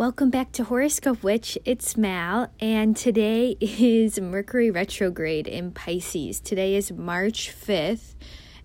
[0.00, 1.58] Welcome back to Horoscope Witch.
[1.66, 6.40] It's Mal, and today is Mercury retrograde in Pisces.
[6.40, 8.14] Today is March 5th,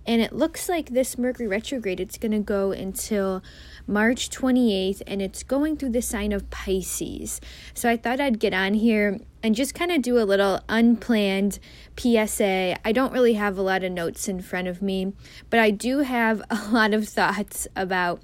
[0.05, 3.43] and it looks like this Mercury retrograde it's going to go until
[3.85, 7.41] March 28th and it's going through the sign of Pisces.
[7.73, 11.59] So I thought I'd get on here and just kind of do a little unplanned
[11.97, 12.77] PSA.
[12.87, 15.11] I don't really have a lot of notes in front of me,
[15.49, 18.21] but I do have a lot of thoughts about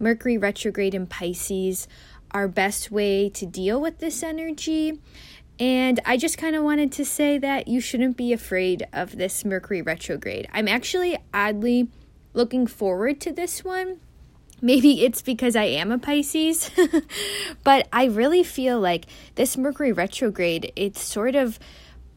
[0.00, 1.86] Mercury retrograde in Pisces
[2.32, 5.00] our best way to deal with this energy.
[5.58, 9.44] And I just kind of wanted to say that you shouldn't be afraid of this
[9.44, 10.48] Mercury retrograde.
[10.52, 11.88] I'm actually oddly
[12.32, 14.00] looking forward to this one.
[14.62, 16.70] Maybe it's because I am a Pisces,
[17.64, 21.58] but I really feel like this Mercury retrograde, it's sort of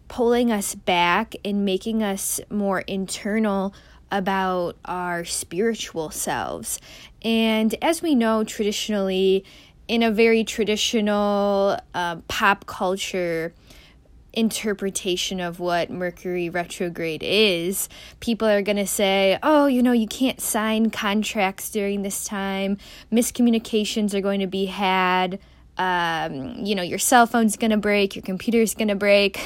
[0.09, 3.73] pulling us back and making us more internal
[4.11, 6.79] about our spiritual selves.
[7.23, 9.43] And as we know, traditionally,
[9.87, 13.53] in a very traditional uh, pop culture
[14.33, 17.87] interpretation of what Mercury retrograde is,
[18.19, 22.77] people are going to say, oh, you know, you can't sign contracts during this time.
[23.11, 25.39] Miscommunications are going to be had.
[25.75, 29.39] Um, you know, your cell phone's going to break, your computer's going to break.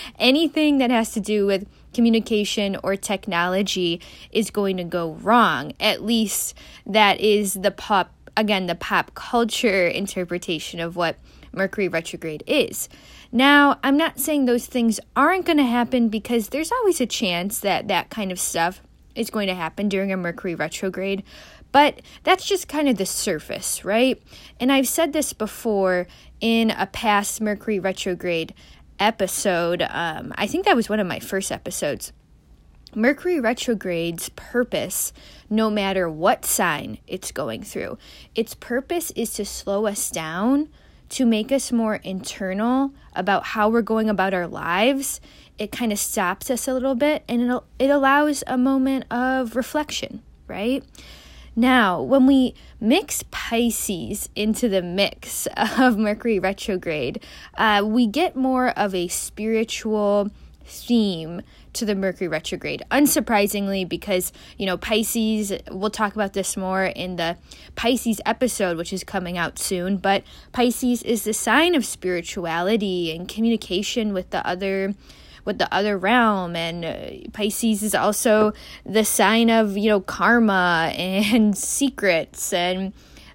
[0.18, 4.00] Anything that has to do with communication or technology
[4.32, 5.72] is going to go wrong.
[5.78, 6.54] At least
[6.86, 11.16] that is the pop again, the pop culture interpretation of what
[11.52, 12.88] Mercury retrograde is.
[13.32, 17.60] Now, I'm not saying those things aren't going to happen because there's always a chance
[17.60, 18.82] that that kind of stuff
[19.14, 21.22] is going to happen during a Mercury retrograde,
[21.72, 24.20] but that's just kind of the surface, right?
[24.58, 26.06] And I've said this before
[26.40, 28.54] in a past Mercury retrograde
[28.98, 29.82] episode.
[29.88, 32.12] Um, I think that was one of my first episodes.
[32.94, 35.12] Mercury retrograde's purpose,
[35.48, 37.98] no matter what sign it's going through,
[38.34, 40.68] its purpose is to slow us down,
[41.10, 45.20] to make us more internal about how we're going about our lives.
[45.58, 49.56] It kind of stops us a little bit and it, it allows a moment of
[49.56, 50.84] reflection, right?
[51.56, 57.22] Now, when we mix Pisces into the mix of Mercury retrograde,
[57.56, 60.30] uh, we get more of a spiritual
[60.64, 61.42] theme
[61.74, 62.82] to the Mercury retrograde.
[62.90, 67.36] Unsurprisingly, because, you know, Pisces, we'll talk about this more in the
[67.76, 73.28] Pisces episode, which is coming out soon, but Pisces is the sign of spirituality and
[73.28, 74.94] communication with the other
[75.42, 78.52] with the other realm and uh, Pisces is also
[78.84, 82.92] the sign of you know karma and secrets and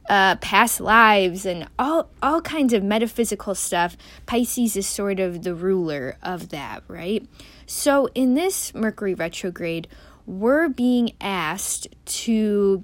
[0.09, 3.97] uh, past lives and all all kinds of metaphysical stuff.
[4.25, 7.25] Pisces is sort of the ruler of that, right?
[7.65, 9.87] So in this Mercury retrograde,
[10.25, 12.83] we're being asked to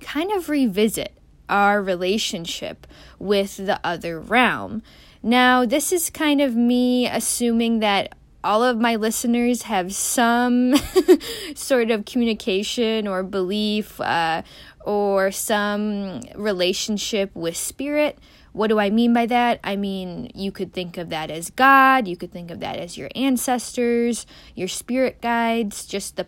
[0.00, 1.12] kind of revisit
[1.48, 2.86] our relationship
[3.18, 4.82] with the other realm.
[5.22, 10.74] Now, this is kind of me assuming that all of my listeners have some
[11.54, 14.42] sort of communication or belief uh,
[14.80, 18.18] or some relationship with spirit.
[18.52, 19.60] What do I mean by that?
[19.62, 22.96] I mean, you could think of that as God, you could think of that as
[22.98, 26.26] your ancestors, your spirit guides, just the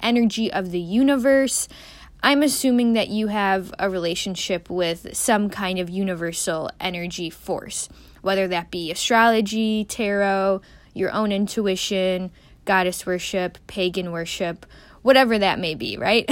[0.00, 1.68] energy of the universe.
[2.22, 7.88] I'm assuming that you have a relationship with some kind of universal energy force,
[8.20, 10.60] whether that be astrology, tarot,
[10.92, 12.30] your own intuition,
[12.64, 14.66] goddess worship, pagan worship,
[15.02, 16.28] whatever that may be, right?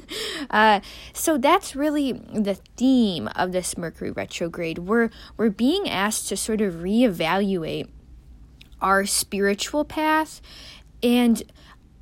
[0.50, 0.80] uh,
[1.12, 4.78] so that's really the theme of this Mercury retrograde.
[4.78, 7.88] We're we're being asked to sort of reevaluate
[8.80, 10.40] our spiritual path,
[11.02, 11.42] and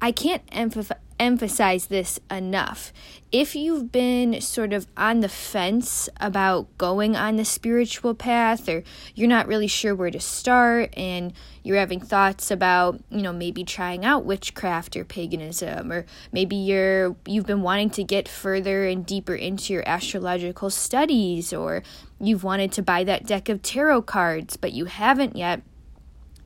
[0.01, 2.93] I can't emphasize emphasize this enough.
[3.31, 8.83] If you've been sort of on the fence about going on the spiritual path, or
[9.15, 13.65] you're not really sure where to start, and you're having thoughts about, you know, maybe
[13.65, 19.05] trying out witchcraft or paganism, or maybe you're you've been wanting to get further and
[19.05, 21.83] deeper into your astrological studies, or
[22.19, 25.63] you've wanted to buy that deck of tarot cards, but you haven't yet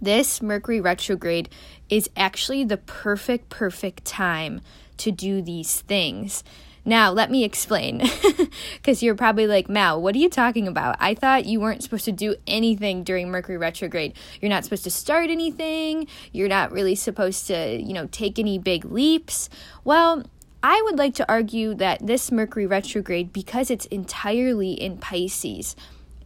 [0.01, 1.49] this Mercury retrograde
[1.93, 4.63] is actually the perfect, perfect time
[4.97, 6.43] to do these things.
[6.87, 7.99] Now, let me explain
[8.77, 10.97] because you're probably like, Mal, what are you talking about?
[10.99, 14.15] I thought you weren't supposed to do anything during Mercury retrograde.
[14.41, 16.07] You're not supposed to start anything.
[16.33, 19.51] You're not really supposed to, you know, take any big leaps.
[19.85, 20.25] Well,
[20.63, 25.77] I would like to argue that this Mercury retrograde, because it's entirely in Pisces,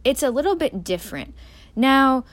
[0.05, 1.35] it's a little bit different.
[1.75, 2.23] Now,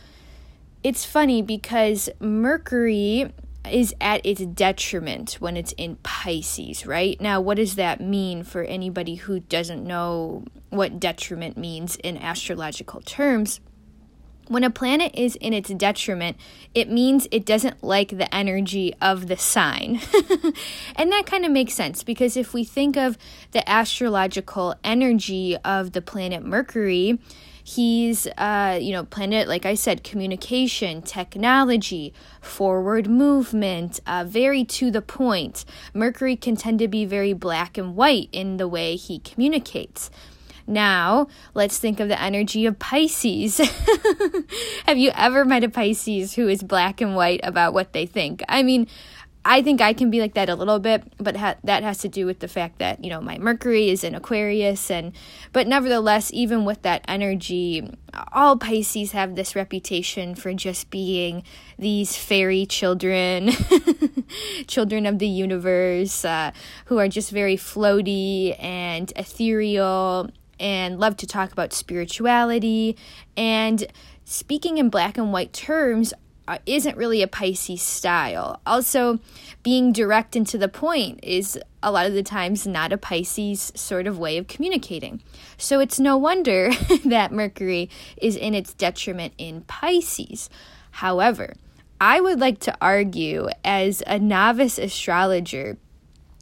[0.85, 3.33] it's funny because Mercury
[3.71, 7.19] is at its detriment when it's in Pisces, right?
[7.21, 13.01] Now, what does that mean for anybody who doesn't know what detriment means in astrological
[13.01, 13.61] terms?
[14.49, 16.37] When a planet is in its detriment,
[16.75, 20.03] it means it doesn't like the energy of the sign.
[20.97, 23.17] and that kind of makes sense because if we think of
[23.53, 27.19] the astrological energy of the planet Mercury,
[27.65, 34.91] he's uh, you know planet like i said communication technology forward movement uh, very to
[34.91, 35.65] the point
[35.95, 40.11] mercury can tend to be very black and white in the way he communicates
[40.67, 43.59] now, let's think of the energy of Pisces.
[44.87, 48.43] Have you ever met a Pisces who is black and white about what they think?
[48.49, 48.87] I mean,
[49.47, 52.09] I think I can be like that a little bit, but ha- that has to
[52.09, 55.13] do with the fact that, you know, my Mercury is in Aquarius and
[55.53, 57.87] but nevertheless, even with that energy,
[58.33, 61.43] all Pisces have this reputation for just being
[61.79, 63.51] these fairy children,
[64.67, 66.51] children of the universe, uh,
[66.87, 72.97] who are just very floaty and ethereal and love to talk about spirituality.
[73.37, 73.87] And
[74.25, 76.15] speaking in black and white terms
[76.47, 78.61] uh, isn't really a Pisces style.
[78.67, 79.19] Also,
[79.63, 83.73] being direct and to the point is a lot of the times not a Pisces
[83.75, 85.23] sort of way of communicating.
[85.57, 86.71] So it's no wonder
[87.05, 90.51] that Mercury is in its detriment in Pisces.
[90.91, 91.55] However,
[92.01, 95.79] I would like to argue as a novice astrologer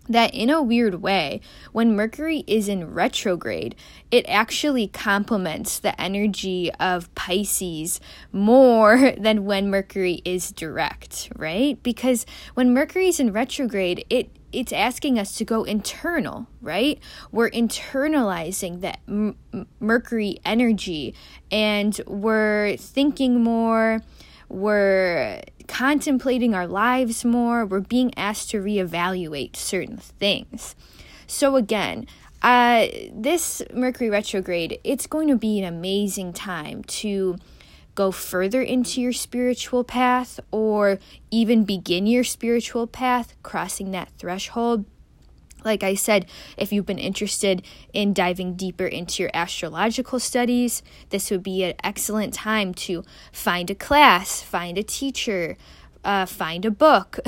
[0.09, 1.41] that in a weird way,
[1.73, 3.75] when Mercury is in retrograde,
[4.11, 8.01] it actually complements the energy of Pisces
[8.33, 11.83] more than when Mercury is direct, right?
[11.83, 16.99] Because when Mercury is in retrograde, it it's asking us to go internal, right?
[17.31, 19.37] We're internalizing that M-
[19.81, 21.15] Mercury energy
[21.51, 24.03] and we're thinking more,
[24.53, 30.77] we're contemplating our lives more, we're being asked to reevaluate certain things.
[31.27, 32.07] So, again,
[32.43, 37.39] uh, this Mercury retrograde, it's going to be an amazing time to
[37.95, 40.99] go further into your spiritual path or
[41.31, 44.85] even begin your spiritual path, crossing that threshold.
[45.65, 46.27] Like I said,
[46.57, 47.63] if you've been interested
[47.93, 53.71] in diving deeper into your astrological studies, this would be an excellent time to find
[53.71, 55.57] a class, find a teacher,
[56.05, 57.19] uh, find a book.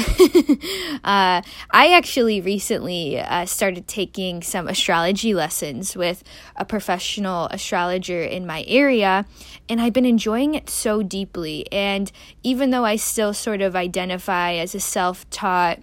[1.04, 6.24] uh, I actually recently uh, started taking some astrology lessons with
[6.56, 9.26] a professional astrologer in my area,
[9.68, 11.70] and I've been enjoying it so deeply.
[11.72, 12.10] And
[12.42, 15.78] even though I still sort of identify as a self taught,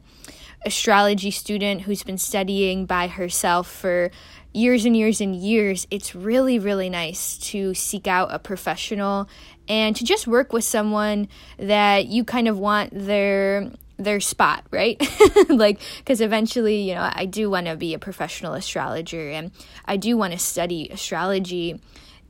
[0.65, 4.11] astrology student who's been studying by herself for
[4.53, 9.27] years and years and years, it's really, really nice to seek out a professional
[9.67, 11.27] and to just work with someone
[11.57, 14.99] that you kind of want their their spot, right?
[15.49, 19.51] like, because eventually, you know, I do want to be a professional astrologer and
[19.85, 21.79] I do want to study astrology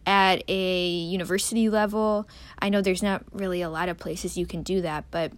[0.05, 2.27] at a university level.
[2.59, 5.31] I know there's not really a lot of places you can do that, but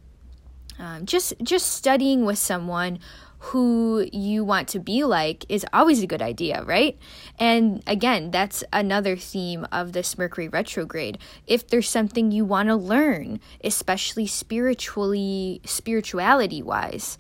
[0.80, 3.00] um, just just studying with someone
[3.48, 6.98] who you want to be like is always a good idea, right?
[7.38, 11.18] And again, that's another theme of this Mercury retrograde.
[11.46, 17.18] If there's something you want to learn, especially spiritually spirituality wise,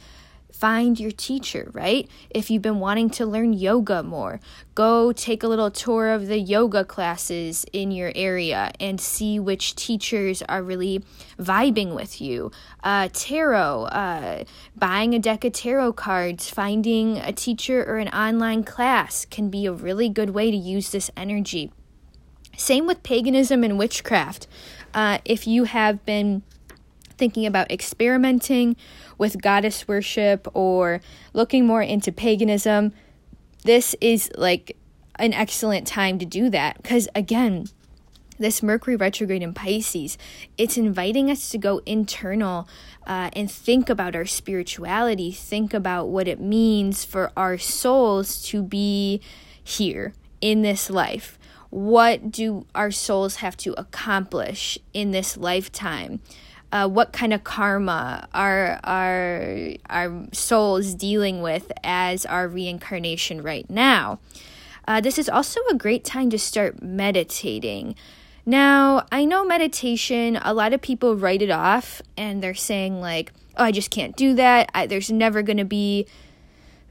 [0.63, 2.09] find your teacher, right?
[2.29, 4.39] If you've been wanting to learn yoga more,
[4.75, 9.75] go take a little tour of the yoga classes in your area and see which
[9.75, 11.03] teachers are really
[11.37, 12.49] vibing with you.
[12.81, 18.63] Uh, tarot, uh, buying a deck of tarot cards, finding a teacher or an online
[18.63, 21.73] class can be a really good way to use this energy.
[22.55, 24.47] Same with paganism and witchcraft.
[24.93, 26.41] Uh, if you have been
[27.23, 28.75] thinking about experimenting
[29.17, 30.99] with goddess worship or
[31.31, 32.91] looking more into paganism,
[33.63, 34.75] this is like
[35.19, 37.65] an excellent time to do that because again,
[38.37, 40.17] this Mercury retrograde in Pisces,
[40.57, 42.67] it's inviting us to go internal
[43.07, 48.61] uh, and think about our spirituality, think about what it means for our souls to
[48.61, 49.21] be
[49.63, 50.11] here
[50.41, 51.39] in this life.
[51.69, 56.19] What do our souls have to accomplish in this lifetime?
[56.73, 63.69] Uh, what kind of karma are our our souls dealing with as our reincarnation right
[63.69, 64.19] now.
[64.87, 67.95] Uh, this is also a great time to start meditating.
[68.45, 73.31] Now, I know meditation, a lot of people write it off and they're saying, like,
[73.55, 74.69] oh, I just can't do that.
[74.73, 76.07] I, there's never going to be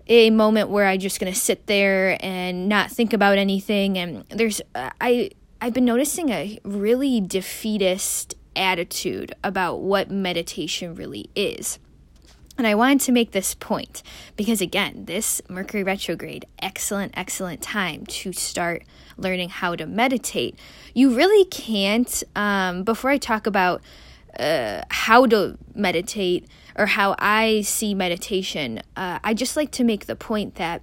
[0.07, 3.99] a moment where I'm just going to sit there and not think about anything.
[3.99, 11.31] And there's, uh, I, I've been noticing a really defeatist attitude about what meditation really
[11.35, 11.79] is.
[12.59, 14.03] And I wanted to make this point
[14.37, 18.85] because, again, this Mercury retrograde, excellent, excellent time to start
[19.17, 20.59] learning how to meditate.
[20.95, 23.81] You really can't, um, before I talk about
[24.39, 30.07] uh, how to meditate or how I see meditation, uh, I just like to make
[30.07, 30.83] the point that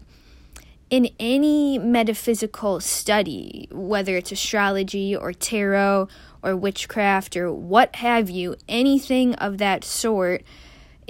[0.90, 6.08] in any metaphysical study, whether it's astrology or tarot
[6.42, 10.44] or witchcraft or what have you, anything of that sort,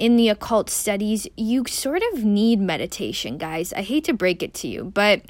[0.00, 3.70] in the occult studies, you sort of need meditation, guys.
[3.74, 5.20] I hate to break it to you, but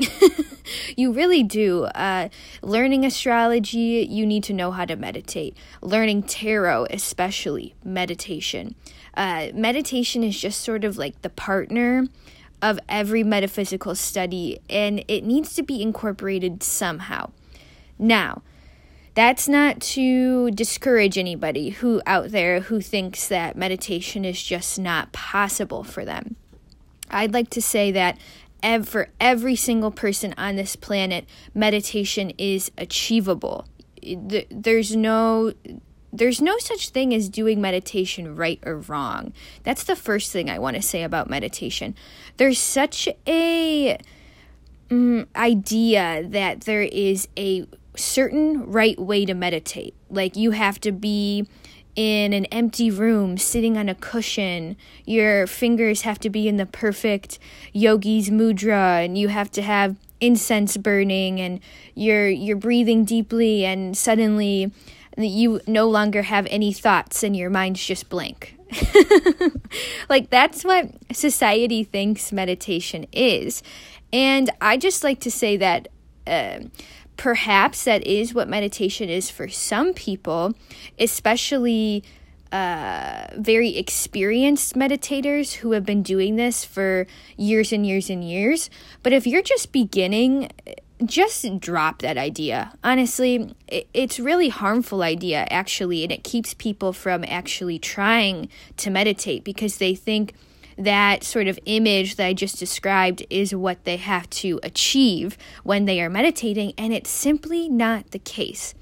[0.96, 1.84] you really do.
[1.86, 2.28] Uh,
[2.62, 5.56] learning astrology, you need to know how to meditate.
[5.82, 8.76] Learning tarot, especially meditation.
[9.14, 12.06] Uh, meditation is just sort of like the partner
[12.62, 17.30] of every metaphysical study, and it needs to be incorporated somehow.
[17.98, 18.42] Now,
[19.20, 25.12] that's not to discourage anybody who out there who thinks that meditation is just not
[25.12, 26.36] possible for them.
[27.10, 28.16] I'd like to say that
[28.84, 33.66] for every single person on this planet, meditation is achievable.
[34.02, 35.52] There's no
[36.14, 39.34] there's no such thing as doing meditation right or wrong.
[39.64, 41.94] That's the first thing I want to say about meditation.
[42.38, 43.98] There's such a
[44.88, 47.66] mm, idea that there is a
[48.00, 49.94] certain right way to meditate.
[50.08, 51.48] Like you have to be
[51.96, 54.76] in an empty room sitting on a cushion.
[55.04, 57.38] Your fingers have to be in the perfect
[57.72, 61.60] yogi's mudra and you have to have incense burning and
[61.94, 64.70] you're you're breathing deeply and suddenly
[65.16, 68.56] you no longer have any thoughts and your mind's just blank.
[70.08, 73.62] like that's what society thinks meditation is.
[74.12, 75.88] And I just like to say that
[76.26, 76.60] uh,
[77.20, 80.54] perhaps that is what meditation is for some people,
[80.98, 82.02] especially
[82.50, 88.70] uh, very experienced meditators who have been doing this for years and years and years.
[89.02, 90.50] But if you're just beginning,
[91.04, 92.72] just drop that idea.
[92.82, 98.48] Honestly, it's really harmful idea actually, and it keeps people from actually trying
[98.78, 100.32] to meditate because they think
[100.80, 105.84] that sort of image that I just described is what they have to achieve when
[105.84, 108.74] they are meditating, and it's simply not the case.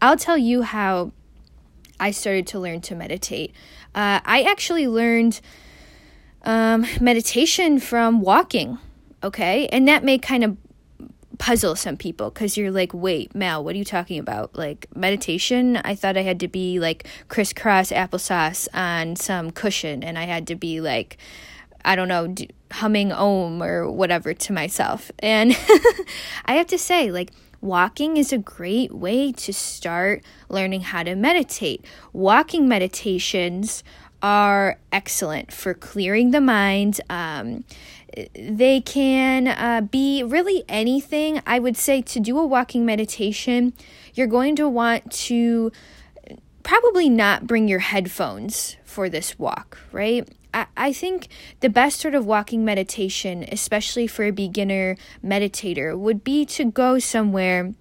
[0.00, 1.12] I'll tell you how
[1.98, 3.52] I started to learn to meditate.
[3.94, 5.40] Uh, I actually learned
[6.42, 8.78] um, meditation from walking,
[9.22, 9.66] okay?
[9.68, 10.56] And that may kind of
[11.38, 14.56] puzzle some people because you're like, wait, Mal, what are you talking about?
[14.56, 15.76] Like meditation?
[15.78, 20.46] I thought I had to be like crisscross applesauce on some cushion and I had
[20.48, 21.18] to be like,
[21.84, 22.34] I don't know,
[22.72, 25.10] humming om or whatever to myself.
[25.18, 25.56] And
[26.44, 31.14] I have to say, like, walking is a great way to start learning how to
[31.14, 31.84] meditate.
[32.12, 33.82] Walking meditations
[34.22, 37.00] are excellent for clearing the mind.
[37.10, 37.64] Um,
[38.34, 41.40] they can uh, be really anything.
[41.46, 43.72] I would say to do a walking meditation,
[44.14, 45.72] you're going to want to
[46.62, 50.28] probably not bring your headphones for this walk, right?
[50.52, 51.28] I, I think
[51.60, 56.98] the best sort of walking meditation, especially for a beginner meditator, would be to go
[56.98, 57.74] somewhere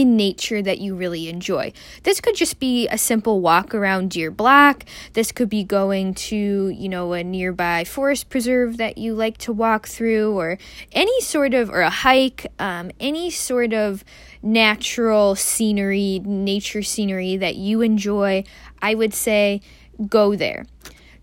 [0.00, 1.72] in nature that you really enjoy.
[2.02, 4.84] This could just be a simple walk around Deer Block.
[5.14, 9.52] This could be going to, you know, a nearby forest preserve that you like to
[9.52, 10.58] walk through, or
[10.92, 14.04] any sort of, or a hike, um, any sort of
[14.42, 18.44] natural scenery, nature scenery that you enjoy.
[18.82, 19.62] I would say
[20.08, 20.66] go there.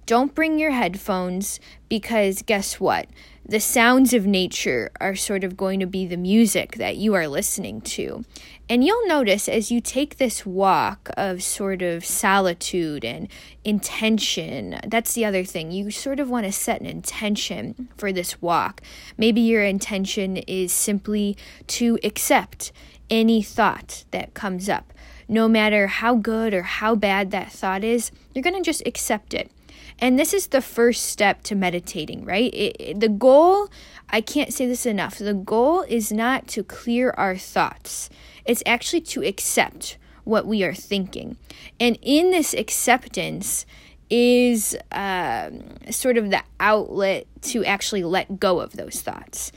[0.05, 3.07] Don't bring your headphones because guess what?
[3.45, 7.27] the sounds of nature are sort of going to be the music that you are
[7.27, 8.23] listening to.
[8.69, 13.27] And you'll notice as you take this walk of sort of solitude and
[13.65, 15.71] intention, that's the other thing.
[15.71, 18.81] You sort of want to set an intention for this walk.
[19.17, 21.35] Maybe your intention is simply
[21.67, 22.71] to accept
[23.09, 24.93] any thought that comes up.
[25.27, 29.33] No matter how good or how bad that thought is, you're going to just accept
[29.33, 29.51] it.
[29.99, 32.53] And this is the first step to meditating, right?
[32.53, 33.69] It, it, the goal,
[34.09, 38.09] I can't say this enough, the goal is not to clear our thoughts,
[38.45, 41.37] it's actually to accept what we are thinking.
[41.79, 43.65] And in this acceptance,
[44.09, 45.59] is um,
[45.89, 49.51] sort of the outlet to actually let go of those thoughts.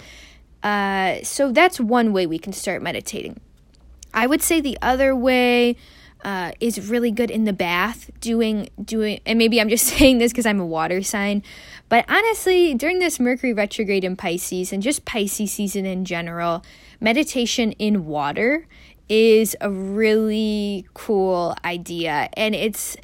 [0.63, 3.39] Uh, so that's one way we can start meditating.
[4.15, 5.77] I would say the other way
[6.25, 10.33] uh, is really good in the bath doing doing and maybe i'm just saying this
[10.33, 11.43] because i'm a water sign
[11.89, 16.65] but honestly during this mercury retrograde in pisces and just pisces season in general
[17.01, 18.67] meditation in water
[19.09, 22.97] is a really cool idea and it's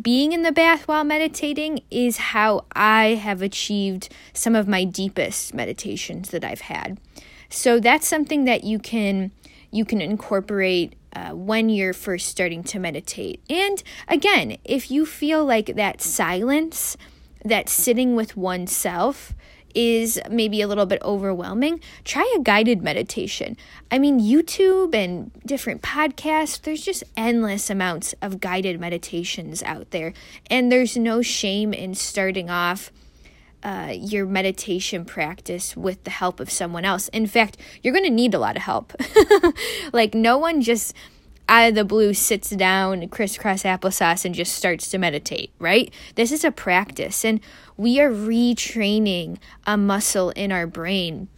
[0.00, 5.52] being in the bath while meditating is how I have achieved some of my deepest
[5.52, 6.98] meditations that I've had.
[7.48, 9.32] So that's something that you can
[9.72, 13.40] you can incorporate uh, when you're first starting to meditate.
[13.48, 16.96] And again, if you feel like that silence,
[17.44, 19.34] that sitting with oneself
[19.74, 23.56] is maybe a little bit overwhelming, try a guided meditation.
[23.90, 30.12] I mean, YouTube and different podcasts, there's just endless amounts of guided meditations out there.
[30.50, 32.90] And there's no shame in starting off
[33.62, 37.08] uh, your meditation practice with the help of someone else.
[37.08, 38.94] In fact, you're going to need a lot of help.
[39.92, 40.94] like, no one just
[41.50, 45.92] out of the blue sits down, crisscross applesauce, and just starts to meditate, right?
[46.14, 47.40] This is a practice, and
[47.76, 51.28] we are retraining a muscle in our brain.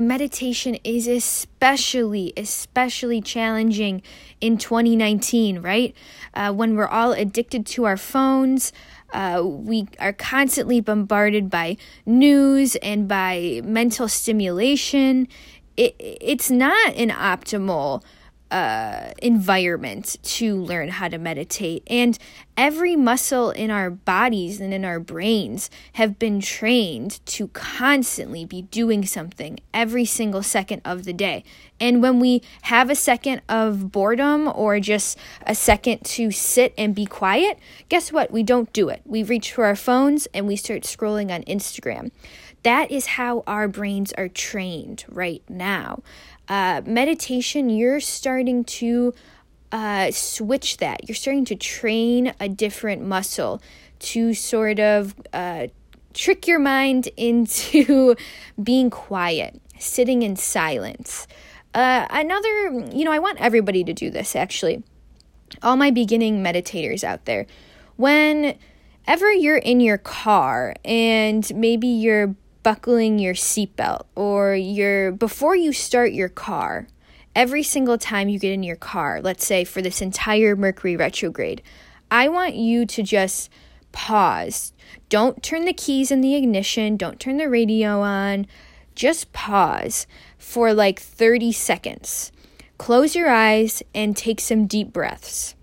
[0.00, 4.00] meditation is especially, especially challenging
[4.40, 5.94] in 2019, right?
[6.32, 8.72] Uh, when we're all addicted to our phones,
[9.12, 15.28] uh, we are constantly bombarded by news and by mental stimulation.
[15.76, 18.02] It, it's not an optimal
[18.50, 21.82] uh, environment to learn how to meditate.
[21.86, 22.18] And
[22.56, 28.62] every muscle in our bodies and in our brains have been trained to constantly be
[28.62, 31.44] doing something every single second of the day.
[31.78, 36.94] And when we have a second of boredom or just a second to sit and
[36.94, 38.30] be quiet, guess what?
[38.30, 39.02] We don't do it.
[39.04, 42.10] We reach for our phones and we start scrolling on Instagram.
[42.64, 46.02] That is how our brains are trained right now
[46.48, 49.14] uh, meditation, you're starting to
[49.72, 51.08] uh, switch that.
[51.08, 53.60] You're starting to train a different muscle
[54.00, 55.68] to sort of uh,
[56.14, 58.16] trick your mind into
[58.62, 61.26] being quiet, sitting in silence.
[61.74, 64.82] Uh, another, you know, I want everybody to do this actually.
[65.62, 67.46] All my beginning meditators out there.
[67.96, 72.34] Whenever you're in your car and maybe you're
[72.68, 76.86] buckling your seatbelt or your before you start your car,
[77.34, 81.62] every single time you get in your car, let's say for this entire Mercury retrograde,
[82.10, 83.48] I want you to just
[83.90, 84.74] pause.
[85.08, 88.46] Don't turn the keys in the ignition, don't turn the radio on.
[88.94, 92.32] Just pause for like 30 seconds.
[92.76, 95.54] Close your eyes and take some deep breaths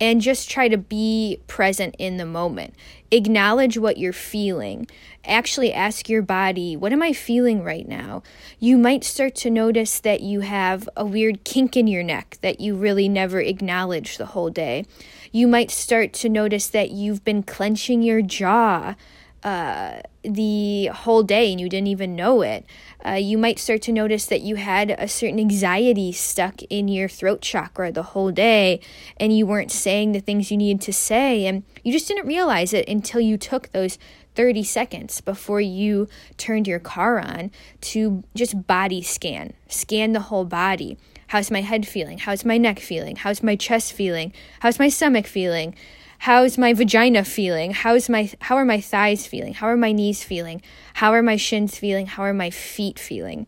[0.00, 2.74] and just try to be present in the moment.
[3.10, 4.86] Acknowledge what you're feeling.
[5.24, 8.22] Actually, ask your body, What am I feeling right now?
[8.58, 12.60] You might start to notice that you have a weird kink in your neck that
[12.60, 14.86] you really never acknowledged the whole day.
[15.32, 18.94] You might start to notice that you've been clenching your jaw
[19.42, 22.66] uh, the whole day and you didn't even know it.
[23.04, 27.08] Uh, you might start to notice that you had a certain anxiety stuck in your
[27.08, 28.80] throat chakra the whole day
[29.16, 32.74] and you weren't saying the things you needed to say and you just didn't realize
[32.74, 33.98] it until you took those
[34.34, 37.50] 30 seconds before you turned your car on
[37.80, 40.98] to just body scan, scan the whole body.
[41.28, 42.18] How's my head feeling?
[42.18, 43.16] How's my neck feeling?
[43.16, 44.32] How's my chest feeling?
[44.60, 45.74] How's my stomach feeling?
[46.20, 47.72] How's my vagina feeling?
[47.72, 49.54] How's my how are my thighs feeling?
[49.54, 50.60] How are my knees feeling?
[50.94, 52.06] How are my shins feeling?
[52.06, 53.46] How are my feet feeling?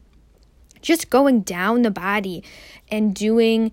[0.81, 2.43] Just going down the body
[2.91, 3.73] and doing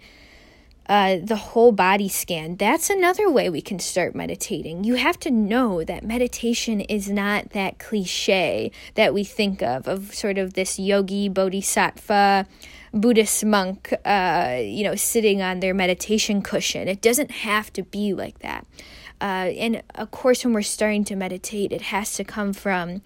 [0.89, 2.55] uh, the whole body scan.
[2.55, 4.83] That's another way we can start meditating.
[4.83, 10.15] You have to know that meditation is not that cliche that we think of, of
[10.15, 12.47] sort of this yogi bodhisattva
[12.91, 16.87] Buddhist monk, uh, you know, sitting on their meditation cushion.
[16.87, 18.65] It doesn't have to be like that.
[19.21, 23.03] Uh, and of course, when we're starting to meditate, it has to come from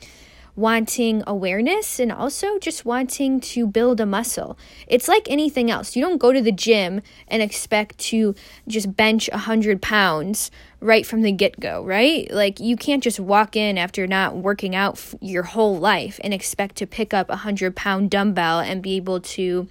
[0.56, 4.58] wanting awareness and also just wanting to build a muscle.
[4.88, 5.96] It's like anything else.
[5.96, 8.36] You don't go to the gym and expect to
[8.68, 12.30] just bench 100 pounds right from the get go, right?
[12.32, 16.34] Like you can't just walk in after not working out f- your whole life and
[16.34, 19.68] expect to pick up a 100 pound dumbbell and be able to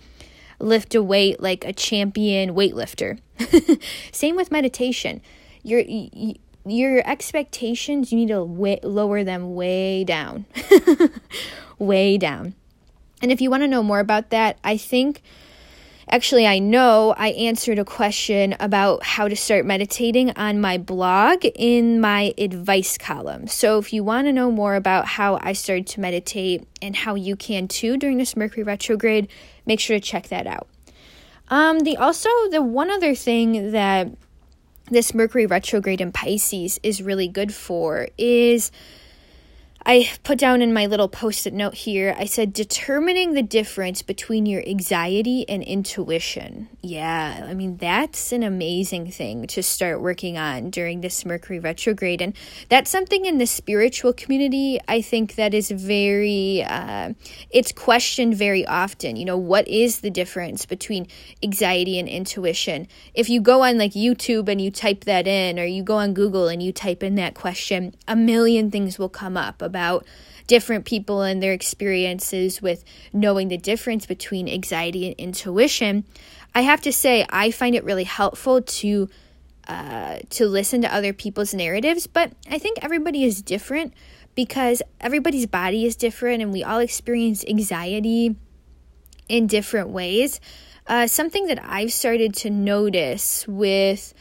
[0.58, 3.18] lift a weight like a champion weightlifter.
[4.12, 5.20] Same with meditation.
[5.62, 6.34] You're, you,
[6.64, 10.46] your expectations, you need to way, lower them way down.
[11.78, 12.54] way down.
[13.20, 15.22] And if you want to know more about that, I think
[16.08, 21.44] actually I know I answered a question about how to start meditating on my blog
[21.54, 23.46] in my advice column.
[23.46, 27.14] So if you want to know more about how I started to meditate and how
[27.14, 29.28] you can too during this Mercury retrograde,
[29.66, 30.68] make sure to check that out.
[31.48, 34.08] Um the also the one other thing that
[34.92, 38.70] this Mercury retrograde in Pisces is really good for is
[39.84, 44.02] I put down in my little post it note here, I said, determining the difference
[44.02, 46.68] between your anxiety and intuition.
[46.82, 52.22] Yeah, I mean, that's an amazing thing to start working on during this Mercury retrograde.
[52.22, 52.34] And
[52.68, 57.14] that's something in the spiritual community, I think that is very, uh,
[57.50, 59.16] it's questioned very often.
[59.16, 61.08] You know, what is the difference between
[61.42, 62.86] anxiety and intuition?
[63.14, 66.14] If you go on like YouTube and you type that in, or you go on
[66.14, 70.04] Google and you type in that question, a million things will come up about
[70.46, 76.04] different people and their experiences with knowing the difference between anxiety and intuition,
[76.54, 79.08] I have to say I find it really helpful to
[79.66, 82.06] uh, to listen to other people's narratives.
[82.06, 83.94] But I think everybody is different
[84.34, 88.36] because everybody's body is different, and we all experience anxiety
[89.28, 90.40] in different ways.
[90.86, 94.12] Uh, something that I've started to notice with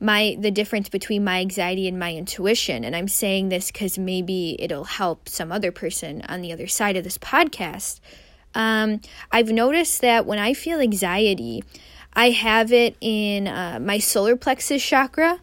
[0.00, 2.84] my the difference between my anxiety and my intuition.
[2.84, 6.96] And i'm saying this because maybe it'll help some other person on the other side
[6.96, 8.00] of this podcast.
[8.54, 9.00] Um,
[9.32, 11.62] i've noticed that when i feel anxiety
[12.14, 15.40] i have it in uh, my solar plexus chakra.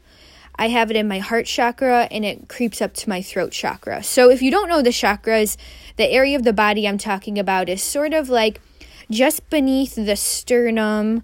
[0.56, 4.04] I have it in my heart chakra and it creeps up to my throat chakra.
[4.04, 5.58] So if you don't know the chakras
[5.96, 8.62] the area of the body i'm talking about is sort of like
[9.10, 11.24] just beneath the sternum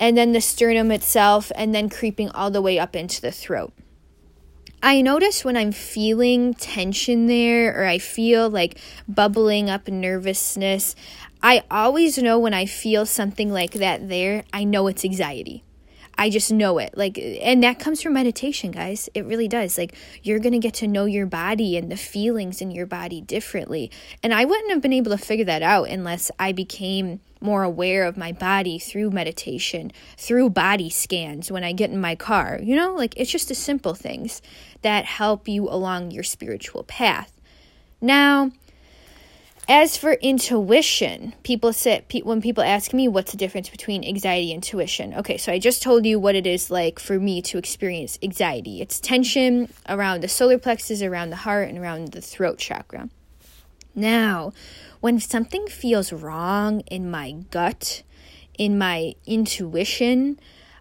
[0.00, 3.72] and then the sternum itself, and then creeping all the way up into the throat.
[4.82, 10.96] I notice when I'm feeling tension there or I feel like bubbling up nervousness,
[11.42, 15.64] I always know when I feel something like that there, I know it's anxiety.
[16.16, 16.96] I just know it.
[16.96, 19.08] Like, and that comes from meditation, guys.
[19.14, 19.78] It really does.
[19.78, 23.20] Like, you're going to get to know your body and the feelings in your body
[23.20, 23.90] differently.
[24.22, 28.04] And I wouldn't have been able to figure that out unless I became more aware
[28.04, 32.58] of my body through meditation, through body scans when I get in my car.
[32.62, 34.42] You know, like, it's just the simple things
[34.82, 37.32] that help you along your spiritual path.
[38.00, 38.52] Now,
[39.68, 44.56] as for intuition, people say when people ask me what's the difference between anxiety and
[44.56, 45.14] intuition.
[45.14, 48.80] Okay, so I just told you what it is like for me to experience anxiety.
[48.80, 53.08] It's tension around the solar plexus, around the heart, and around the throat chakra.
[53.94, 54.52] Now,
[55.00, 58.02] when something feels wrong in my gut,
[58.58, 60.38] in my intuition,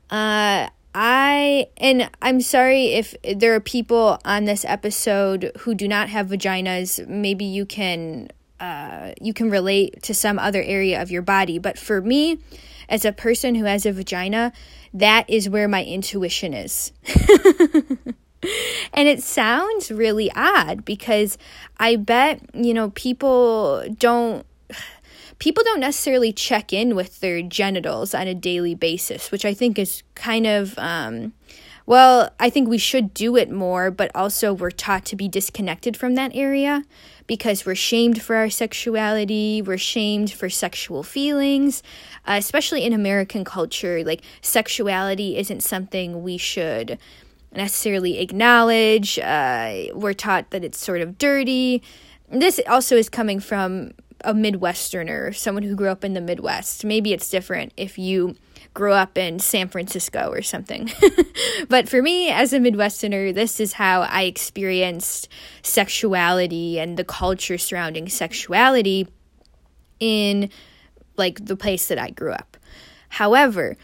[0.10, 6.10] uh, I and I'm sorry if there are people on this episode who do not
[6.10, 7.08] have vaginas.
[7.08, 8.30] Maybe you can
[8.60, 11.60] uh, you can relate to some other area of your body.
[11.60, 12.40] But for me,
[12.90, 14.52] as a person who has a vagina,
[14.94, 16.92] that is where my intuition is.
[18.94, 21.38] and it sounds really odd because
[21.78, 24.46] I bet, you know, people don't
[25.40, 29.80] people don't necessarily check in with their genitals on a daily basis, which I think
[29.80, 31.34] is kind of um,
[31.90, 35.98] well, I think we should do it more, but also we're taught to be disconnected
[35.98, 36.84] from that area
[37.26, 41.82] because we're shamed for our sexuality, we're shamed for sexual feelings,
[42.28, 44.04] uh, especially in American culture.
[44.04, 47.00] Like, sexuality isn't something we should
[47.54, 49.20] necessarily acknowledge.
[49.20, 51.82] Uh, we're taught that it's sort of dirty.
[52.32, 53.92] This also is coming from
[54.24, 56.84] a Midwesterner, someone who grew up in the Midwest.
[56.84, 58.36] Maybe it's different if you
[58.74, 60.92] grew up in San Francisco or something.
[61.70, 65.28] but for me, as a Midwesterner, this is how I experienced
[65.64, 69.08] sexuality and the culture surrounding sexuality
[70.00, 70.50] in
[71.18, 72.58] like the place that I grew up.
[73.10, 73.76] However,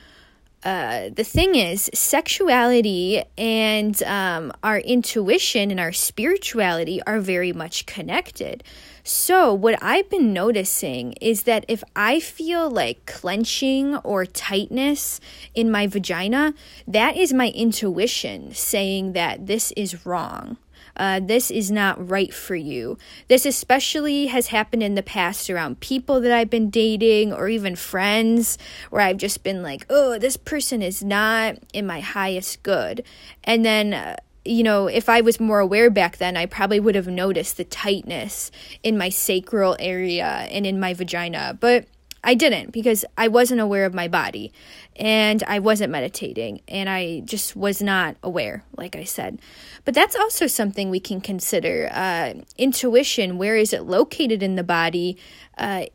[0.65, 7.86] uh, the thing is, sexuality and um, our intuition and our spirituality are very much
[7.86, 8.63] connected.
[9.04, 15.19] So, what I've been noticing is that if I feel like clenching or tightness
[15.54, 16.56] in my vagina,
[16.88, 20.58] that is my intuition saying that this is wrong
[20.98, 22.98] uh, this is not right for you.
[23.28, 27.76] This especially has happened in the past around people that I've been dating or even
[27.76, 28.58] friends
[28.90, 33.04] where I've just been like, oh, this person is not in my highest good.
[33.44, 36.96] And then, uh, you know, if I was more aware back then, I probably would
[36.96, 38.52] have noticed the tightness
[38.84, 41.58] in my sacral area and in my vagina.
[41.60, 41.88] But
[42.26, 44.52] I didn't because I wasn't aware of my body
[44.96, 49.40] and I wasn't meditating and I just was not aware, like I said.
[49.86, 51.88] But that's also something we can consider.
[51.94, 55.18] Uh, intuition, where is it located in the body?
[55.56, 55.86] Uh,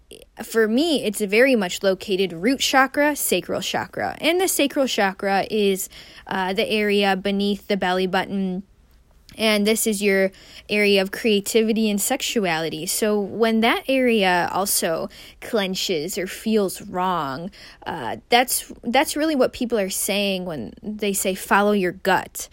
[0.44, 4.16] for me, it's very much located root chakra, sacral chakra.
[4.20, 5.88] And the sacral chakra is
[6.28, 8.62] uh, the area beneath the belly button
[9.40, 10.30] and this is your
[10.68, 12.84] area of creativity and sexuality.
[12.84, 15.08] So when that area also
[15.40, 17.50] clenches or feels wrong,
[17.86, 22.50] uh, that's that's really what people are saying when they say follow your gut.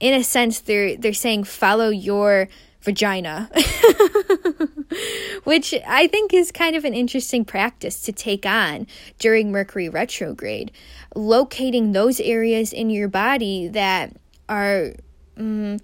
[0.00, 2.48] In a sense, they're they're saying follow your
[2.80, 3.50] vagina.
[5.44, 8.86] Which I think is kind of an interesting practice to take on
[9.18, 10.72] during Mercury retrograde.
[11.14, 14.16] Locating those areas in your body that
[14.48, 14.94] are
[15.36, 15.78] um,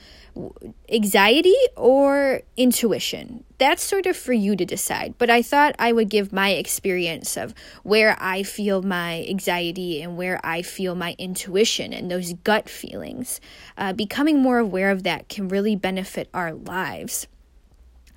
[0.91, 3.45] anxiety or intuition.
[3.59, 5.15] That's sort of for you to decide.
[5.19, 10.17] But I thought I would give my experience of where I feel my anxiety and
[10.17, 13.41] where I feel my intuition and those gut feelings.
[13.79, 17.27] Uh, becoming more aware of that can really benefit our lives.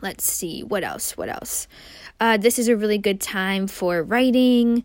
[0.02, 1.18] Let's see, what else?
[1.18, 1.68] What else?
[2.20, 4.84] Uh, this is a really good time for writing,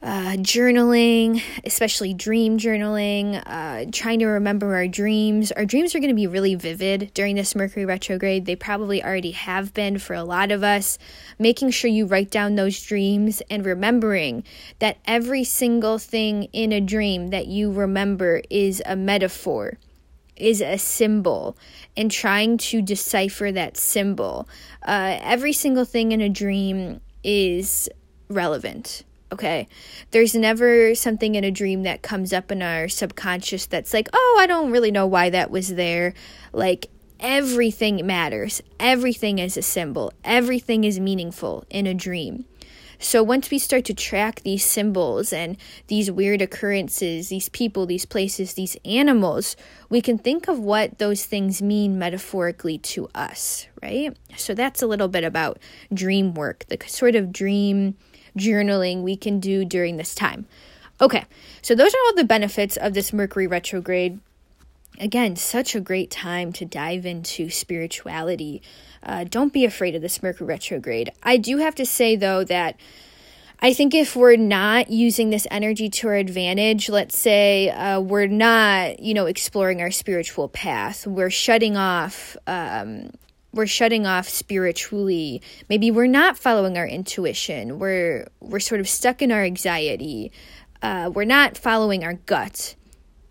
[0.00, 5.50] uh, journaling, especially dream journaling, uh, trying to remember our dreams.
[5.52, 8.46] Our dreams are going to be really vivid during this Mercury retrograde.
[8.46, 10.98] They probably already have been for a lot of us.
[11.38, 14.44] Making sure you write down those dreams and remembering
[14.78, 19.78] that every single thing in a dream that you remember is a metaphor.
[20.36, 21.56] Is a symbol
[21.96, 24.48] and trying to decipher that symbol.
[24.86, 27.88] Uh, every single thing in a dream is
[28.30, 29.68] relevant okay?
[30.10, 34.38] There's never something in a dream that comes up in our subconscious that's like, oh,
[34.40, 36.14] I don't really know why that was there.
[36.52, 36.88] Like,
[37.20, 38.62] everything matters.
[38.78, 42.44] Everything is a symbol, everything is meaningful in a dream.
[43.00, 48.04] So once we start to track these symbols and these weird occurrences, these people, these
[48.04, 49.54] places, these animals,
[49.88, 54.16] we can think of what those things mean metaphorically to us, right?
[54.36, 55.60] So that's a little bit about
[55.94, 57.96] dream work, the sort of dream
[58.38, 60.46] journaling we can do during this time.
[61.00, 61.24] Okay,
[61.62, 64.20] so those are all the benefits of this Mercury retrograde.
[64.98, 68.62] Again, such a great time to dive into spirituality.
[69.02, 71.12] Uh, don't be afraid of this Mercury retrograde.
[71.22, 72.76] I do have to say, though, that
[73.60, 78.26] I think if we're not using this energy to our advantage, let's say uh, we're
[78.26, 83.10] not, you know, exploring our spiritual path, we're shutting off um,
[83.52, 85.42] we're shutting off spiritually.
[85.68, 87.78] Maybe we're not following our intuition.
[87.78, 90.32] We're we're sort of stuck in our anxiety.
[90.82, 92.74] Uh, we're not following our gut.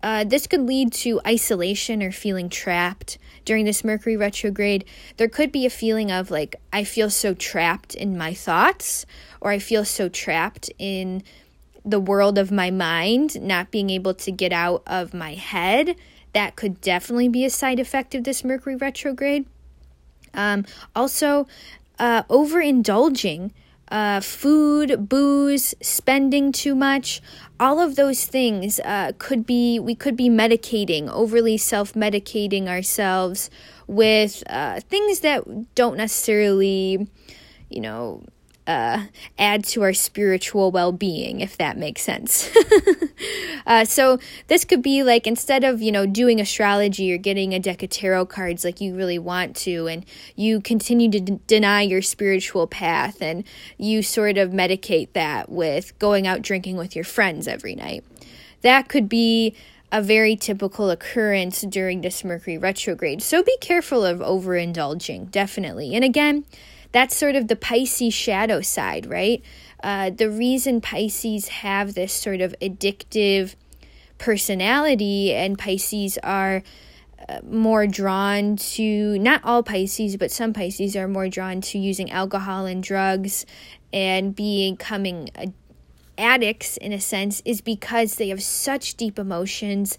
[0.02, 3.18] Uh, this could lead to isolation or feeling trapped.
[3.44, 4.84] During this mercury retrograde
[5.16, 9.06] there could be a feeling of like i feel so trapped in my thoughts
[9.40, 11.22] or i feel so trapped in
[11.82, 15.96] the world of my mind not being able to get out of my head.
[16.34, 19.46] That could definitely be a side effect of this mercury retrograde
[20.34, 20.64] um,
[20.94, 21.46] also,
[21.98, 23.50] uh, overindulging.
[23.90, 27.22] Uh, food, booze, spending too much,
[27.58, 33.48] all of those things uh, could be, we could be medicating, overly self medicating ourselves
[33.86, 37.08] with uh, things that don't necessarily,
[37.70, 38.22] you know,
[38.68, 39.06] uh,
[39.38, 42.50] add to our spiritual well being, if that makes sense.
[43.66, 47.58] uh, so, this could be like instead of, you know, doing astrology or getting a
[47.58, 50.04] deck of tarot cards like you really want to, and
[50.36, 53.42] you continue to d- deny your spiritual path and
[53.78, 58.04] you sort of medicate that with going out drinking with your friends every night.
[58.60, 59.54] That could be
[59.90, 63.22] a very typical occurrence during this Mercury retrograde.
[63.22, 65.94] So be careful of overindulging, definitely.
[65.94, 66.44] And again,
[66.92, 69.42] that's sort of the Pisces shadow side, right?
[69.82, 73.54] Uh, the reason Pisces have this sort of addictive
[74.18, 76.62] personality and Pisces are
[77.28, 82.10] uh, more drawn to, not all Pisces, but some Pisces are more drawn to using
[82.10, 83.46] alcohol and drugs
[83.92, 85.30] and becoming
[86.16, 89.96] addicts in a sense is because they have such deep emotions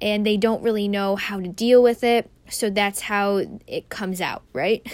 [0.00, 4.20] and they don't really know how to deal with it so that's how it comes
[4.20, 4.86] out, right?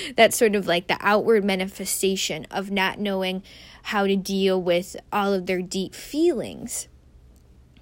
[0.16, 3.42] that's sort of like the outward manifestation of not knowing
[3.84, 6.88] how to deal with all of their deep feelings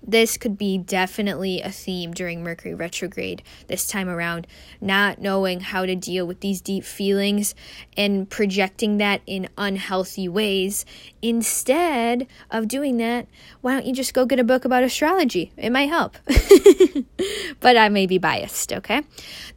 [0.09, 4.47] this could be definitely a theme during Mercury retrograde this time around.
[4.81, 7.55] Not knowing how to deal with these deep feelings
[7.94, 10.87] and projecting that in unhealthy ways.
[11.21, 13.27] Instead of doing that,
[13.61, 15.53] why don't you just go get a book about astrology?
[15.59, 16.16] It might help.
[17.61, 19.03] but I may be biased, okay?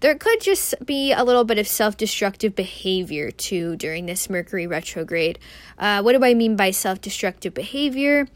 [0.02, 4.68] There could just be a little bit of self destructive behavior too during this Mercury
[4.68, 5.40] retrograde.
[5.78, 8.28] Uh, what do I mean by self destructive behavior?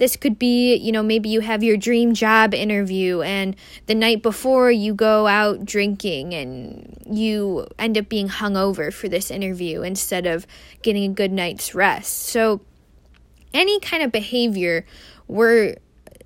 [0.00, 4.22] This could be, you know, maybe you have your dream job interview and the night
[4.22, 10.26] before you go out drinking and you end up being hungover for this interview instead
[10.26, 10.46] of
[10.80, 12.28] getting a good night's rest.
[12.28, 12.62] So,
[13.52, 14.86] any kind of behavior
[15.26, 15.76] where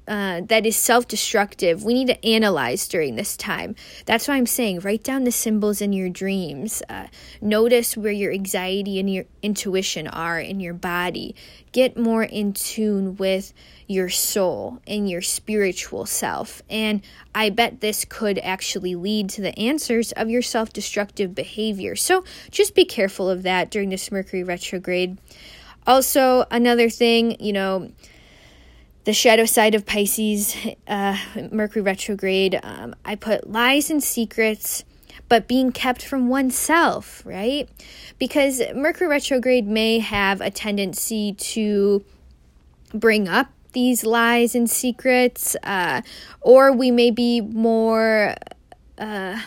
[0.07, 3.75] uh, that is self destructive, we need to analyze during this time.
[4.07, 6.83] That's why I'm saying write down the symbols in your dreams.
[6.89, 7.07] Uh,
[7.41, 11.35] notice where your anxiety and your intuition are in your body.
[11.73, 13.53] Get more in tune with
[13.87, 16.63] your soul and your spiritual self.
[16.71, 17.03] And
[17.35, 21.97] I bet this could actually lead to the answers of your self destructive behavior.
[21.97, 25.19] So just be careful of that during this Mercury retrograde.
[25.87, 27.91] Also, another thing, you know,
[29.05, 30.57] the shadow side of Pisces,
[30.89, 31.17] uh,
[31.51, 34.85] Mercury retrograde, um, I put lies and secrets,
[35.29, 37.69] but being kept from oneself, right?
[38.19, 42.05] Because Mercury retrograde may have a tendency to
[42.93, 46.01] bring up these lies and secrets, uh,
[46.41, 48.35] or we may be more.
[48.97, 49.41] Uh,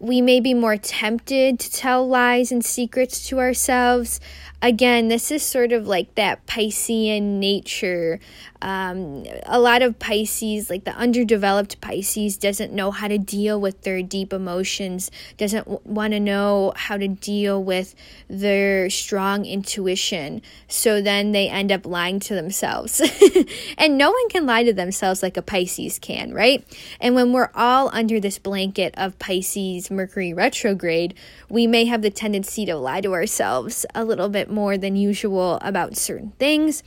[0.00, 4.20] we may be more tempted to tell lies and secrets to ourselves
[4.64, 8.18] again, this is sort of like that Piscean nature.
[8.62, 13.82] Um, a lot of Pisces, like the underdeveloped Pisces, doesn't know how to deal with
[13.82, 17.94] their deep emotions, doesn't w- want to know how to deal with
[18.26, 20.40] their strong intuition.
[20.66, 23.02] So then they end up lying to themselves.
[23.78, 26.66] and no one can lie to themselves like a Pisces can, right?
[27.02, 31.12] And when we're all under this blanket of Pisces Mercury retrograde,
[31.50, 35.58] we may have the tendency to lie to ourselves a little bit more than usual
[35.60, 36.82] about certain things.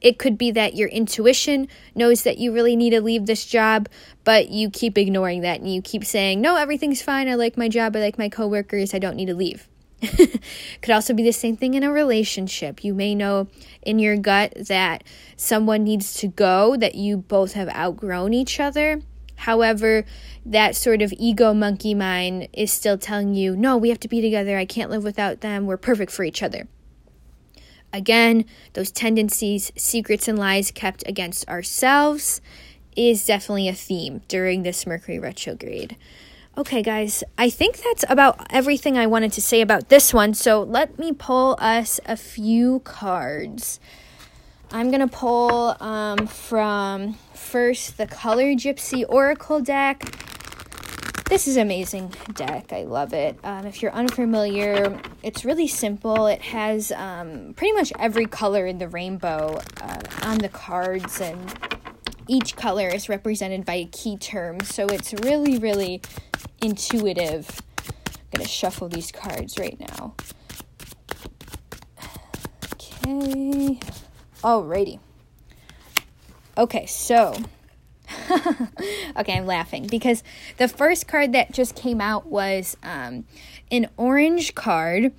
[0.00, 3.88] It could be that your intuition knows that you really need to leave this job,
[4.24, 7.28] but you keep ignoring that and you keep saying, No, everything's fine.
[7.28, 7.96] I like my job.
[7.96, 8.94] I like my coworkers.
[8.94, 9.68] I don't need to leave.
[10.82, 12.82] could also be the same thing in a relationship.
[12.82, 13.46] You may know
[13.82, 15.04] in your gut that
[15.36, 19.02] someone needs to go, that you both have outgrown each other.
[19.36, 20.04] However,
[20.44, 24.20] that sort of ego monkey mind is still telling you, no, we have to be
[24.20, 24.56] together.
[24.56, 25.66] I can't live without them.
[25.66, 26.68] We're perfect for each other.
[27.92, 32.40] Again, those tendencies, secrets, and lies kept against ourselves
[32.96, 35.96] is definitely a theme during this Mercury retrograde.
[36.56, 40.34] Okay, guys, I think that's about everything I wanted to say about this one.
[40.34, 43.80] So let me pull us a few cards.
[44.70, 50.02] I'm going to pull um, from first the Color Gypsy Oracle deck.
[51.32, 52.74] This is amazing deck.
[52.74, 53.38] I love it.
[53.42, 56.26] Um, if you're unfamiliar, it's really simple.
[56.26, 61.40] It has um, pretty much every color in the rainbow uh, on the cards, and
[62.28, 64.60] each color is represented by a key term.
[64.60, 66.02] So it's really, really
[66.60, 67.62] intuitive.
[67.78, 70.14] I'm going to shuffle these cards right now.
[72.74, 73.80] Okay.
[74.44, 74.98] Alrighty.
[76.58, 77.34] Okay, so
[79.16, 80.22] okay, I'm laughing because
[80.58, 83.24] the first card that just came out was um,
[83.70, 85.12] an orange card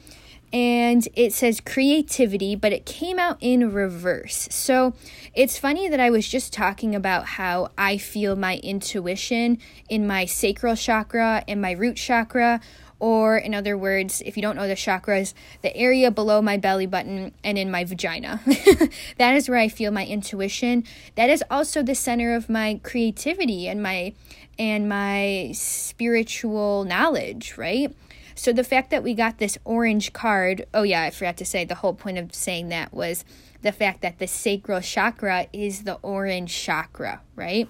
[0.54, 4.48] and it says creativity, but it came out in reverse.
[4.52, 4.94] So
[5.34, 9.58] it's funny that I was just talking about how I feel my intuition
[9.90, 12.62] in my sacral chakra and my root chakra
[13.04, 16.86] or in other words, if you don't know the chakras, the area below my belly
[16.86, 18.40] button and in my vagina.
[19.18, 20.86] that is where I feel my intuition.
[21.16, 24.14] That is also the center of my creativity and my
[24.58, 27.94] and my spiritual knowledge, right?
[28.36, 31.66] So the fact that we got this orange card, oh yeah, I forgot to say
[31.66, 33.26] the whole point of saying that was
[33.64, 37.68] the fact that the sacral chakra is the orange chakra, right?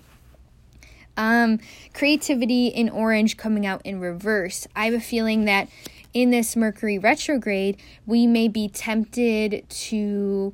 [1.15, 1.60] Um,
[1.93, 4.67] creativity in orange coming out in reverse.
[4.76, 5.69] I have a feeling that
[6.13, 10.54] in this Mercury retrograde, we may be tempted to,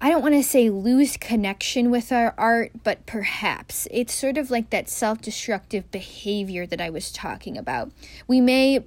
[0.00, 4.50] I don't want to say lose connection with our art, but perhaps it's sort of
[4.50, 7.90] like that self destructive behavior that I was talking about.
[8.26, 8.84] We may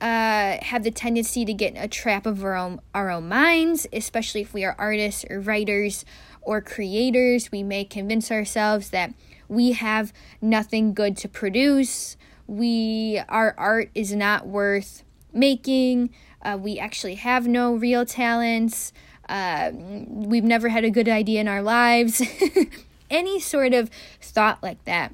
[0.00, 3.86] uh, have the tendency to get in a trap of our own our own minds,
[3.92, 6.04] especially if we are artists or writers
[6.40, 7.50] or creators.
[7.52, 9.12] We may convince ourselves that
[9.48, 12.16] we have nothing good to produce.
[12.46, 16.10] We our art is not worth making.
[16.42, 18.92] Uh, we actually have no real talents.
[19.28, 22.22] Uh, we've never had a good idea in our lives.
[23.10, 25.12] Any sort of thought like that.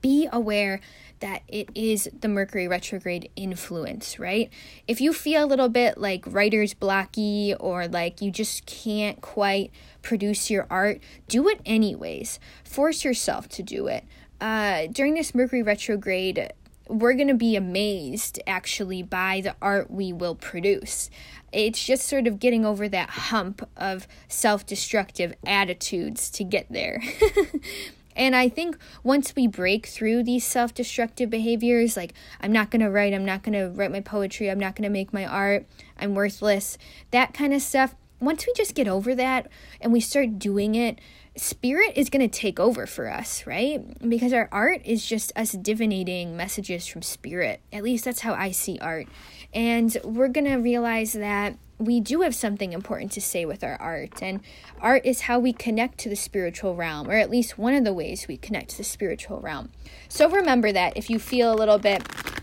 [0.00, 0.80] Be aware
[1.24, 4.50] that it is the Mercury retrograde influence, right?
[4.86, 9.70] If you feel a little bit like writer's blocky or like you just can't quite
[10.02, 12.38] produce your art, do it anyways.
[12.62, 14.04] Force yourself to do it.
[14.38, 16.52] Uh, during this Mercury retrograde,
[16.88, 21.08] we're going to be amazed actually by the art we will produce.
[21.52, 27.00] It's just sort of getting over that hump of self destructive attitudes to get there.
[28.16, 32.90] And I think once we break through these self destructive behaviors, like I'm not gonna
[32.90, 35.66] write, I'm not gonna write my poetry, I'm not gonna make my art,
[35.98, 36.78] I'm worthless,
[37.10, 39.48] that kind of stuff, once we just get over that
[39.80, 40.98] and we start doing it,
[41.36, 43.82] spirit is going to take over for us, right?
[44.08, 47.60] Because our art is just us divinating messages from spirit.
[47.72, 49.06] At least that's how I see art.
[49.54, 53.76] And we're going to realize that we do have something important to say with our
[53.80, 54.22] art.
[54.22, 54.40] And
[54.80, 57.92] art is how we connect to the spiritual realm, or at least one of the
[57.92, 59.70] ways we connect to the spiritual realm.
[60.08, 62.02] So remember that if you feel a little bit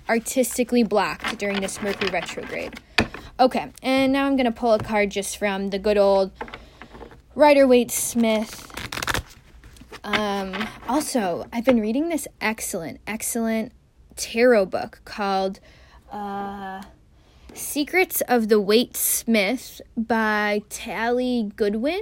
[0.10, 2.80] artistically blocked during this Mercury retrograde.
[3.40, 6.32] Okay, and now I'm going to pull a card just from the good old
[7.34, 8.68] Rider Waite Smith.
[10.04, 13.72] Um, also, I've been reading this excellent, excellent
[14.16, 15.60] tarot book called.
[16.12, 16.84] Uh,
[17.54, 22.02] Secrets of the Waite Smith by Tali Goodwin.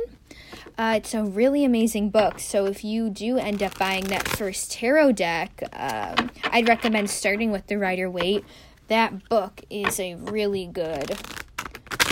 [0.78, 2.40] Uh, it's a really amazing book.
[2.40, 7.52] So if you do end up buying that first tarot deck, um, I'd recommend starting
[7.52, 8.46] with the Rider Waite.
[8.88, 11.18] That book is a really good,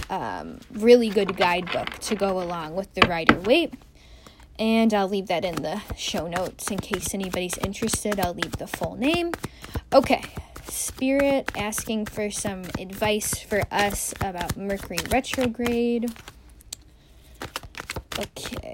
[0.09, 3.73] um, really good guidebook to go along with the Rider Waite.
[4.59, 8.19] And I'll leave that in the show notes in case anybody's interested.
[8.19, 9.31] I'll leave the full name.
[9.93, 10.23] Okay,
[10.69, 16.13] Spirit asking for some advice for us about Mercury retrograde.
[18.19, 18.73] Okay.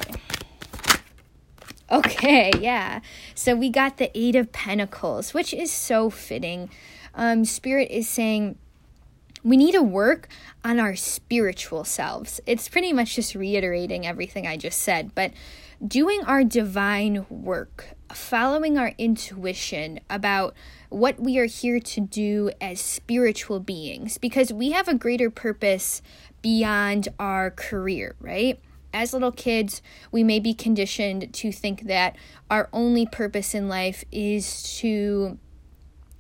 [1.92, 3.02] Okay, yeah.
[3.36, 6.70] So we got the Eight of Pentacles, which is so fitting.
[7.14, 8.58] Um, Spirit is saying
[9.44, 10.30] we need to work
[10.64, 12.40] on our spiritual selves.
[12.46, 15.34] It's pretty much just reiterating everything I just said, but
[15.86, 20.56] doing our divine work, following our intuition about
[20.94, 26.02] what we are here to do as spiritual beings, because we have a greater purpose
[26.42, 28.60] beyond our career, right?
[28.94, 29.82] As little kids,
[30.12, 32.16] we may be conditioned to think that
[32.50, 35.40] our only purpose in life is to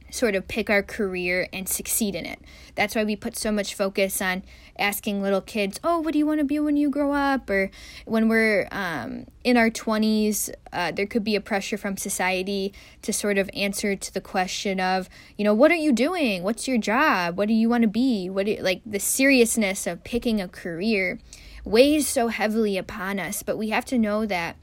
[0.09, 2.39] sort of pick our career and succeed in it.
[2.75, 4.43] That's why we put so much focus on
[4.77, 7.69] asking little kids, "Oh, what do you want to be when you grow up?" Or
[8.05, 13.13] when we're um, in our twenties, uh, there could be a pressure from society to
[13.13, 16.43] sort of answer to the question of, you know, what are you doing?
[16.43, 17.37] What's your job?
[17.37, 18.29] What do you want to be?
[18.29, 21.19] What do, like the seriousness of picking a career
[21.65, 24.57] weighs so heavily upon us, but we have to know that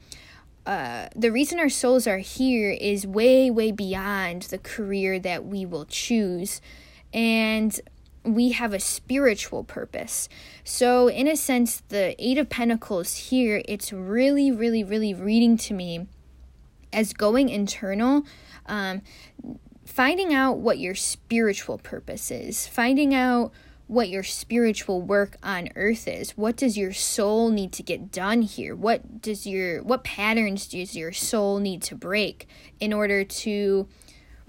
[0.65, 5.65] uh, the reason our souls are here is way, way beyond the career that we
[5.65, 6.61] will choose.
[7.11, 7.79] And
[8.23, 10.29] we have a spiritual purpose.
[10.63, 15.73] So, in a sense, the Eight of Pentacles here, it's really, really, really reading to
[15.73, 16.07] me
[16.93, 18.23] as going internal,
[18.65, 19.01] um,
[19.85, 23.51] finding out what your spiritual purpose is, finding out
[23.87, 26.31] what your spiritual work on earth is.
[26.37, 28.73] What does your soul need to get done here?
[28.73, 32.47] What does your what patterns does your soul need to break
[32.79, 33.89] in order to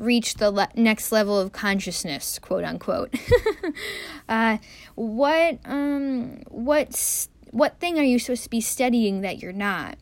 [0.02, 3.14] reach the le- next level of consciousness, quote unquote?
[4.28, 4.58] uh,
[4.94, 9.96] what um what what thing are you supposed to be studying that you're not?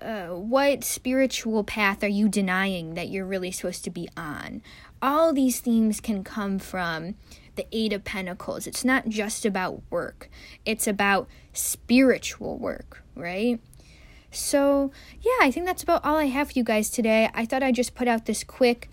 [0.00, 4.60] Uh, what spiritual path are you denying that you're really supposed to be on?
[5.00, 7.14] All these themes can come from
[7.54, 8.66] the Eight of Pentacles.
[8.66, 10.28] It's not just about work,
[10.66, 13.58] it's about spiritual work, right?
[14.30, 14.90] So,
[15.22, 17.30] yeah, I think that's about all I have for you guys today.
[17.32, 18.90] I thought I'd just put out this quick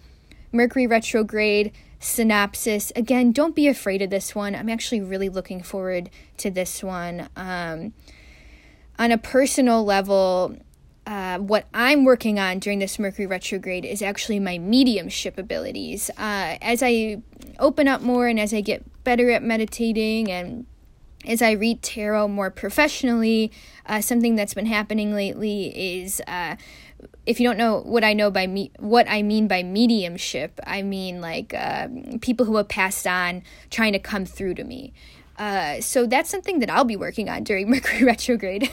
[0.54, 2.92] Mercury retrograde synopsis.
[2.96, 4.56] Again, don't be afraid of this one.
[4.56, 7.28] I'm actually really looking forward to this one.
[7.36, 7.94] Um,
[9.00, 10.56] on a personal level,
[11.08, 16.10] uh, what I'm working on during this Mercury retrograde is actually my mediumship abilities.
[16.12, 17.22] Uh, as I
[17.60, 20.66] open up more and as I get better at meditating and
[21.26, 23.52] as I read tarot more professionally,
[23.86, 26.58] uh, something that's been happening lately is uh,
[27.26, 30.82] if you don't know what I know by me, what I mean by mediumship, I
[30.82, 31.88] mean like uh,
[32.22, 34.94] people who have passed on trying to come through to me.
[35.38, 38.70] Uh, so that's something that I'll be working on during Mercury retrograde,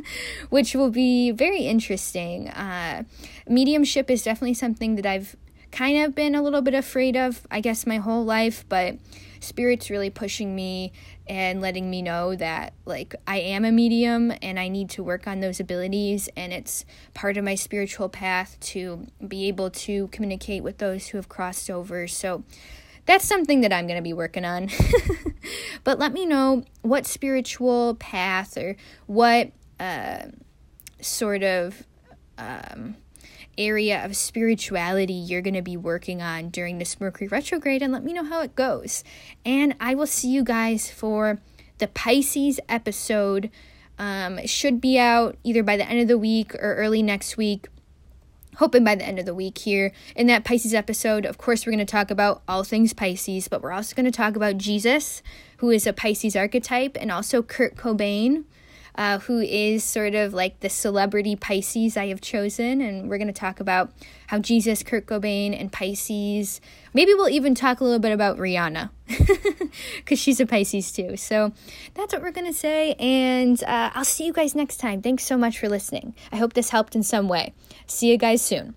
[0.50, 2.48] which will be very interesting.
[2.48, 3.04] Uh,
[3.48, 5.36] mediumship is definitely something that I've
[5.70, 8.96] kind of been a little bit afraid of, I guess, my whole life, but
[9.40, 10.92] Spirit's really pushing me
[11.26, 15.26] and letting me know that, like, I am a medium and I need to work
[15.26, 20.62] on those abilities, and it's part of my spiritual path to be able to communicate
[20.62, 22.06] with those who have crossed over.
[22.06, 22.44] So,
[23.06, 24.68] that's something that I'm going to be working on.
[25.84, 29.50] but let me know what spiritual path or what
[29.80, 30.26] uh,
[31.00, 31.84] sort of
[32.38, 32.96] um,
[33.58, 38.04] area of spirituality you're going to be working on during this Mercury retrograde and let
[38.04, 39.04] me know how it goes.
[39.44, 41.40] And I will see you guys for
[41.78, 43.50] the Pisces episode.
[43.98, 47.36] Um, it should be out either by the end of the week or early next
[47.36, 47.68] week
[48.56, 49.92] hoping by the end of the week here.
[50.14, 53.62] In that Pisces episode, of course, we're going to talk about all things Pisces, but
[53.62, 55.22] we're also going to talk about Jesus,
[55.58, 58.44] who is a Pisces archetype, and also Kurt Cobain.
[59.00, 62.82] Uh, who is sort of like the celebrity Pisces I have chosen.
[62.82, 63.90] And we're going to talk about
[64.26, 66.60] how Jesus, Kurt Cobain, and Pisces.
[66.92, 68.90] Maybe we'll even talk a little bit about Rihanna
[69.96, 71.16] because she's a Pisces too.
[71.16, 71.52] So
[71.94, 72.92] that's what we're going to say.
[72.98, 75.00] And uh, I'll see you guys next time.
[75.00, 76.14] Thanks so much for listening.
[76.30, 77.54] I hope this helped in some way.
[77.86, 78.74] See you guys soon.